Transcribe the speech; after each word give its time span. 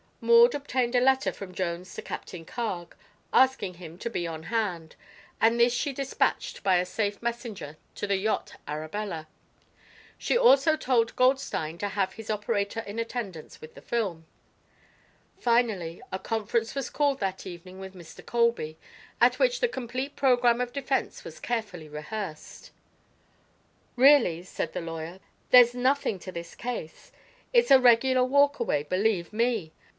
Maud 0.19 0.53
obtained 0.53 0.93
a 0.95 0.99
letter 1.01 1.31
from 1.31 1.53
Jones 1.53 1.93
to 1.95 2.01
Captain 2.01 2.45
Carg, 2.45 2.95
asking 3.33 3.75
him 3.75 3.97
to 3.99 4.09
be 4.09 4.27
on 4.27 4.43
hand, 4.43 4.95
and 5.39 5.59
this 5.59 5.73
she 5.73 5.93
dispatched 5.93 6.61
by 6.63 6.77
a 6.77 6.85
safe 6.85 7.21
messenger 7.23 7.75
to 7.95 8.05
the 8.05 8.17
yacht 8.17 8.55
Arabella. 8.67 9.27
She 10.19 10.37
also 10.37 10.75
told 10.75 11.15
Goldstein 11.15 11.79
to 11.79 11.89
have 11.89 12.13
his 12.13 12.29
operator 12.29 12.81
in 12.81 12.99
attendance 12.99 13.61
with 13.61 13.73
the 13.73 13.81
film. 13.81 14.25
Finally, 15.39 16.01
a 16.11 16.19
conference 16.19 16.73
was 16.75 16.89
called 16.91 17.19
that 17.19 17.47
evening 17.47 17.79
with 17.79 17.95
Mr. 17.95 18.23
Colby, 18.23 18.77
at 19.19 19.39
which 19.39 19.59
the 19.59 19.67
complete 19.67 20.15
program 20.15 20.61
of 20.61 20.73
defense 20.73 21.23
was 21.23 21.39
carefully 21.39 21.89
rehearsed. 21.89 22.71
"Really," 23.95 24.43
said 24.43 24.73
the 24.73 24.81
lawyer, 24.81 25.19
"there's 25.49 25.73
nothing 25.75 26.17
to 26.19 26.31
this 26.31 26.53
case. 26.53 27.11
It's 27.53 27.71
a 27.71 27.79
regular 27.79 28.23
walkaway, 28.23 28.83
believe 28.87 29.31
me! 29.33 29.73